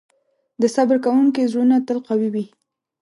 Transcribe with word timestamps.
د 0.61 0.63
صبر 0.75 0.97
کوونکي 1.05 1.41
زړونه 1.51 1.75
تل 1.87 1.99
قوي 2.07 2.29
وي. 2.33 2.45